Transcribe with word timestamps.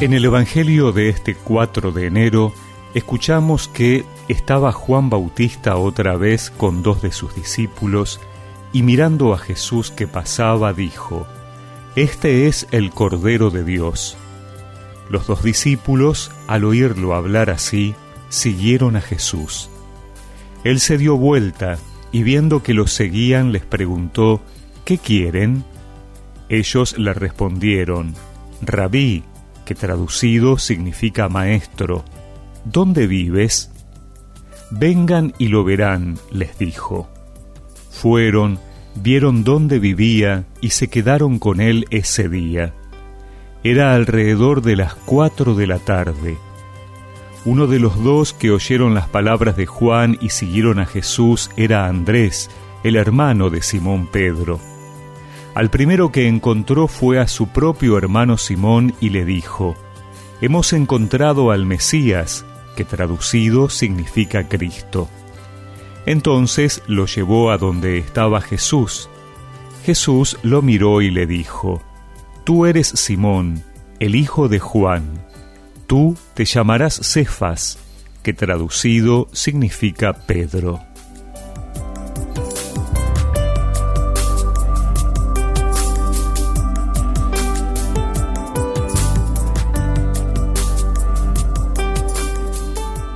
En 0.00 0.12
el 0.12 0.24
Evangelio 0.24 0.92
de 0.92 1.08
este 1.08 1.34
4 1.34 1.90
de 1.90 2.06
enero 2.06 2.52
escuchamos 2.94 3.66
que 3.66 4.04
estaba 4.28 4.70
Juan 4.70 5.10
Bautista 5.10 5.74
otra 5.74 6.16
vez 6.16 6.50
con 6.50 6.84
dos 6.84 7.02
de 7.02 7.10
sus 7.10 7.34
discípulos 7.34 8.20
y 8.72 8.84
mirando 8.84 9.34
a 9.34 9.38
Jesús 9.38 9.90
que 9.90 10.06
pasaba 10.06 10.72
dijo, 10.72 11.26
Este 11.96 12.46
es 12.46 12.68
el 12.70 12.90
Cordero 12.90 13.50
de 13.50 13.64
Dios. 13.64 14.16
Los 15.10 15.26
dos 15.26 15.42
discípulos, 15.42 16.30
al 16.46 16.64
oírlo 16.64 17.16
hablar 17.16 17.50
así, 17.50 17.96
siguieron 18.28 18.94
a 18.94 19.00
Jesús. 19.00 19.68
Él 20.62 20.78
se 20.78 20.96
dio 20.96 21.16
vuelta 21.16 21.76
y 22.12 22.22
viendo 22.22 22.62
que 22.62 22.72
los 22.72 22.92
seguían 22.92 23.50
les 23.50 23.64
preguntó, 23.64 24.42
¿qué 24.84 24.96
quieren? 24.96 25.64
Ellos 26.48 26.96
le 26.98 27.14
respondieron, 27.14 28.14
Rabí, 28.62 29.24
que 29.68 29.74
traducido 29.74 30.56
significa 30.56 31.28
maestro. 31.28 32.02
¿Dónde 32.64 33.06
vives? 33.06 33.70
Vengan 34.70 35.34
y 35.36 35.48
lo 35.48 35.62
verán, 35.62 36.18
les 36.32 36.58
dijo. 36.58 37.06
Fueron, 37.90 38.58
vieron 38.94 39.44
dónde 39.44 39.78
vivía 39.78 40.46
y 40.62 40.70
se 40.70 40.88
quedaron 40.88 41.38
con 41.38 41.60
él 41.60 41.84
ese 41.90 42.30
día. 42.30 42.72
Era 43.62 43.94
alrededor 43.94 44.62
de 44.62 44.76
las 44.76 44.94
cuatro 44.94 45.54
de 45.54 45.66
la 45.66 45.78
tarde. 45.80 46.38
Uno 47.44 47.66
de 47.66 47.78
los 47.78 48.02
dos 48.02 48.32
que 48.32 48.50
oyeron 48.50 48.94
las 48.94 49.06
palabras 49.06 49.54
de 49.58 49.66
Juan 49.66 50.16
y 50.22 50.30
siguieron 50.30 50.78
a 50.78 50.86
Jesús 50.86 51.50
era 51.58 51.88
Andrés, 51.88 52.48
el 52.84 52.96
hermano 52.96 53.50
de 53.50 53.60
Simón 53.60 54.06
Pedro. 54.06 54.60
Al 55.58 55.70
primero 55.70 56.12
que 56.12 56.28
encontró 56.28 56.86
fue 56.86 57.18
a 57.18 57.26
su 57.26 57.48
propio 57.48 57.98
hermano 57.98 58.38
Simón 58.38 58.94
y 59.00 59.10
le 59.10 59.24
dijo, 59.24 59.74
Hemos 60.40 60.72
encontrado 60.72 61.50
al 61.50 61.66
Mesías, 61.66 62.44
que 62.76 62.84
traducido 62.84 63.68
significa 63.68 64.46
Cristo. 64.46 65.08
Entonces 66.06 66.80
lo 66.86 67.06
llevó 67.06 67.50
a 67.50 67.58
donde 67.58 67.98
estaba 67.98 68.40
Jesús. 68.40 69.10
Jesús 69.84 70.38
lo 70.44 70.62
miró 70.62 71.02
y 71.02 71.10
le 71.10 71.26
dijo, 71.26 71.82
Tú 72.44 72.64
eres 72.64 72.86
Simón, 72.86 73.64
el 73.98 74.14
hijo 74.14 74.48
de 74.48 74.60
Juan. 74.60 75.26
Tú 75.88 76.16
te 76.34 76.44
llamarás 76.44 77.00
Cefas, 77.02 77.80
que 78.22 78.32
traducido 78.32 79.26
significa 79.32 80.12
Pedro. 80.12 80.87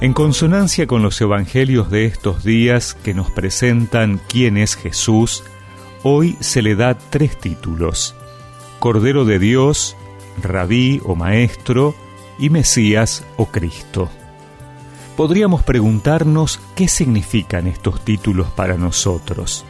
En 0.03 0.14
consonancia 0.14 0.89
con 0.89 1.05
los 1.05 1.20
evangelios 1.20 1.89
de 1.89 2.06
estos 2.06 2.42
días 2.42 2.95
que 3.05 3.14
nos 3.14 3.31
presentan 3.31 4.20
quién 4.28 4.56
es 4.56 4.75
Jesús, 4.75 5.45
hoy 6.03 6.36
se 6.41 6.61
le 6.61 6.75
da 6.75 6.98
tres 6.98 7.39
títulos, 7.39 8.17
Cordero 8.80 9.25
de 9.25 9.39
Dios, 9.39 9.97
Rabí 10.42 11.00
o 11.05 11.14
Maestro, 11.14 11.95
y 12.36 12.50
Mesías 12.50 13.25
o 13.36 13.47
Cristo. 13.47 14.11
Podríamos 15.17 15.62
preguntarnos 15.62 16.58
qué 16.75 16.89
significan 16.89 17.69
estos 17.69 18.05
títulos 18.05 18.48
para 18.48 18.77
nosotros. 18.77 19.64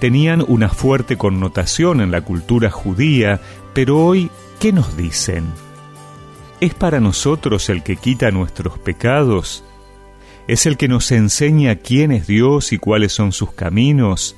Tenían 0.00 0.44
una 0.48 0.68
fuerte 0.68 1.16
connotación 1.16 2.00
en 2.00 2.10
la 2.10 2.22
cultura 2.22 2.72
judía, 2.72 3.40
pero 3.72 4.04
hoy, 4.04 4.32
¿qué 4.58 4.72
nos 4.72 4.96
dicen? 4.96 5.44
¿Es 6.60 6.74
para 6.74 6.98
nosotros 6.98 7.68
el 7.68 7.84
que 7.84 7.96
quita 7.96 8.32
nuestros 8.32 8.78
pecados? 8.78 9.62
¿Es 10.48 10.66
el 10.66 10.76
que 10.76 10.88
nos 10.88 11.12
enseña 11.12 11.76
quién 11.76 12.10
es 12.10 12.26
Dios 12.26 12.72
y 12.72 12.78
cuáles 12.78 13.12
son 13.12 13.30
sus 13.30 13.52
caminos? 13.52 14.34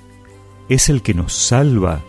¿Es 0.69 0.91
el 0.91 1.01
que 1.01 1.15
nos 1.15 1.33
salva? 1.33 2.03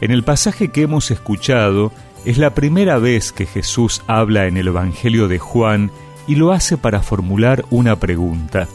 En 0.00 0.12
el 0.12 0.22
pasaje 0.22 0.68
que 0.68 0.82
hemos 0.82 1.10
escuchado, 1.10 1.90
es 2.24 2.38
la 2.38 2.54
primera 2.54 2.98
vez 2.98 3.32
que 3.32 3.46
Jesús 3.46 4.02
habla 4.06 4.46
en 4.46 4.56
el 4.56 4.68
Evangelio 4.68 5.26
de 5.26 5.40
Juan 5.40 5.90
y 6.28 6.36
lo 6.36 6.52
hace 6.52 6.76
para 6.76 7.02
formular 7.02 7.64
una 7.70 7.96
pregunta. 7.96 8.68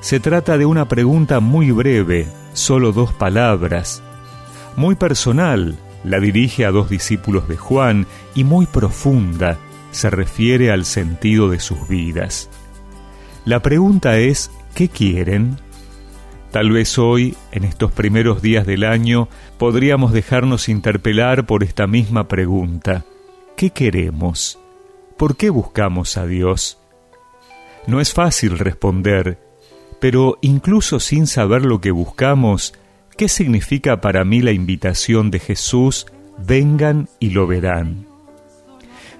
Se 0.00 0.18
trata 0.18 0.58
de 0.58 0.66
una 0.66 0.88
pregunta 0.88 1.38
muy 1.38 1.70
breve, 1.70 2.26
solo 2.54 2.90
dos 2.90 3.12
palabras, 3.12 4.02
muy 4.74 4.96
personal, 4.96 5.78
la 6.04 6.20
dirige 6.20 6.64
a 6.64 6.70
dos 6.70 6.90
discípulos 6.90 7.48
de 7.48 7.56
Juan 7.56 8.06
y 8.34 8.44
muy 8.44 8.66
profunda 8.66 9.58
se 9.90 10.10
refiere 10.10 10.72
al 10.72 10.84
sentido 10.84 11.48
de 11.48 11.60
sus 11.60 11.88
vidas. 11.88 12.50
La 13.44 13.60
pregunta 13.60 14.18
es, 14.18 14.50
¿qué 14.74 14.88
quieren? 14.88 15.58
Tal 16.50 16.70
vez 16.70 16.98
hoy, 16.98 17.36
en 17.50 17.64
estos 17.64 17.92
primeros 17.92 18.42
días 18.42 18.66
del 18.66 18.84
año, 18.84 19.28
podríamos 19.58 20.12
dejarnos 20.12 20.68
interpelar 20.68 21.46
por 21.46 21.62
esta 21.62 21.86
misma 21.86 22.28
pregunta. 22.28 23.04
¿Qué 23.56 23.70
queremos? 23.70 24.58
¿Por 25.16 25.36
qué 25.36 25.50
buscamos 25.50 26.16
a 26.16 26.26
Dios? 26.26 26.78
No 27.86 28.00
es 28.00 28.12
fácil 28.12 28.58
responder, 28.58 29.38
pero 30.00 30.38
incluso 30.40 31.00
sin 31.00 31.26
saber 31.26 31.64
lo 31.64 31.80
que 31.80 31.90
buscamos, 31.90 32.74
¿Qué 33.16 33.28
significa 33.28 34.00
para 34.00 34.24
mí 34.24 34.40
la 34.40 34.52
invitación 34.52 35.30
de 35.30 35.38
Jesús? 35.38 36.06
Vengan 36.38 37.08
y 37.20 37.30
lo 37.30 37.46
verán. 37.46 38.06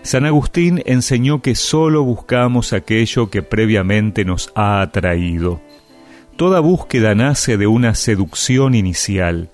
San 0.02 0.24
Agustín 0.24 0.82
enseñó 0.86 1.42
que 1.42 1.54
sólo 1.54 2.02
buscamos 2.02 2.72
aquello 2.72 3.30
que 3.30 3.42
previamente 3.42 4.24
nos 4.24 4.50
ha 4.54 4.80
atraído. 4.80 5.60
Toda 6.36 6.60
búsqueda 6.60 7.14
nace 7.14 7.56
de 7.56 7.66
una 7.66 7.94
seducción 7.94 8.74
inicial. 8.74 9.50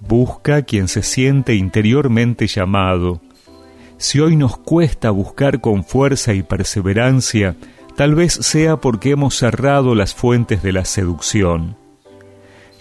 Busca 0.00 0.62
quien 0.62 0.88
se 0.88 1.02
siente 1.02 1.54
interiormente 1.54 2.46
llamado. 2.46 3.20
Si 3.98 4.18
hoy 4.20 4.36
nos 4.36 4.56
cuesta 4.56 5.10
buscar 5.10 5.60
con 5.60 5.84
fuerza 5.84 6.34
y 6.34 6.42
perseverancia, 6.42 7.56
tal 7.96 8.14
vez 8.14 8.32
sea 8.32 8.78
porque 8.78 9.10
hemos 9.10 9.36
cerrado 9.36 9.94
las 9.94 10.14
fuentes 10.14 10.62
de 10.62 10.72
la 10.72 10.84
seducción. 10.84 11.76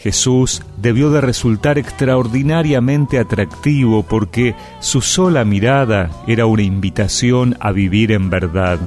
Jesús 0.05 0.61
debió 0.77 1.09
de 1.09 1.19
resultar 1.19 1.79
extraordinariamente 1.79 3.17
atractivo 3.17 4.03
porque 4.03 4.53
su 4.79 5.01
sola 5.01 5.43
mirada 5.45 6.11
era 6.27 6.45
una 6.45 6.61
invitación 6.61 7.57
a 7.59 7.71
vivir 7.71 8.11
en 8.11 8.29
verdad. 8.29 8.77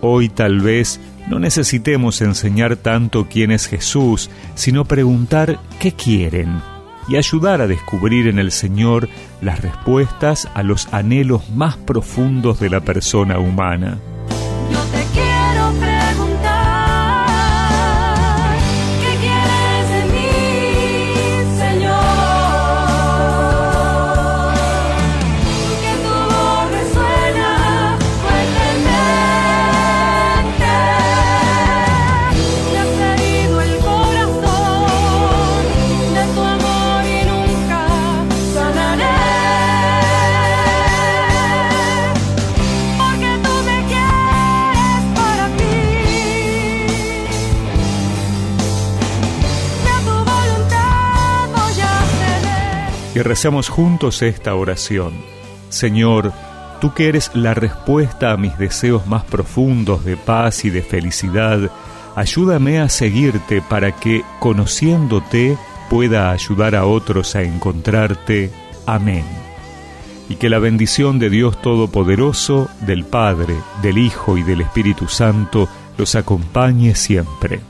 Hoy 0.00 0.28
tal 0.28 0.62
vez 0.62 0.98
no 1.28 1.38
necesitemos 1.38 2.22
enseñar 2.22 2.74
tanto 2.74 3.28
quién 3.30 3.52
es 3.52 3.68
Jesús, 3.68 4.28
sino 4.56 4.84
preguntar 4.84 5.60
qué 5.78 5.92
quieren 5.92 6.60
y 7.06 7.14
ayudar 7.14 7.60
a 7.60 7.68
descubrir 7.68 8.26
en 8.26 8.40
el 8.40 8.50
Señor 8.50 9.08
las 9.40 9.62
respuestas 9.62 10.48
a 10.54 10.64
los 10.64 10.92
anhelos 10.92 11.50
más 11.50 11.76
profundos 11.76 12.58
de 12.58 12.70
la 12.70 12.80
persona 12.80 13.38
humana. 13.38 14.00
Y 53.16 53.22
recemos 53.22 53.70
juntos 53.70 54.20
esta 54.20 54.54
oración. 54.54 55.14
Señor, 55.70 56.34
tú 56.82 56.92
que 56.92 57.08
eres 57.08 57.30
la 57.32 57.54
respuesta 57.54 58.32
a 58.32 58.36
mis 58.36 58.58
deseos 58.58 59.06
más 59.06 59.24
profundos 59.24 60.04
de 60.04 60.18
paz 60.18 60.66
y 60.66 60.70
de 60.70 60.82
felicidad, 60.82 61.70
ayúdame 62.14 62.78
a 62.78 62.90
seguirte 62.90 63.62
para 63.62 63.92
que, 63.92 64.22
conociéndote, 64.38 65.56
pueda 65.88 66.30
ayudar 66.30 66.74
a 66.74 66.84
otros 66.84 67.34
a 67.36 67.42
encontrarte. 67.42 68.50
Amén. 68.84 69.24
Y 70.28 70.34
que 70.34 70.50
la 70.50 70.58
bendición 70.58 71.18
de 71.18 71.30
Dios 71.30 71.62
Todopoderoso, 71.62 72.68
del 72.82 73.06
Padre, 73.06 73.56
del 73.80 73.96
Hijo 73.96 74.36
y 74.36 74.42
del 74.42 74.60
Espíritu 74.60 75.08
Santo 75.08 75.70
los 75.96 76.16
acompañe 76.16 76.94
siempre. 76.94 77.60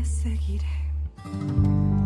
te 0.00 0.06
seguiré. 0.06 1.99